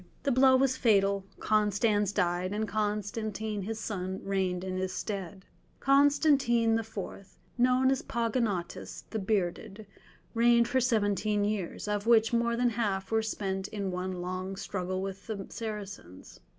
[0.23, 5.45] The blow was fatal, Constans died, and Constantine his son reigned in his stead.
[5.79, 9.85] Constantine IV., known as Pogonatus, "the Bearded,"
[10.33, 15.03] reigned for seventeen years, of which more than half were spent in one long struggle
[15.03, 16.39] with the Saracens.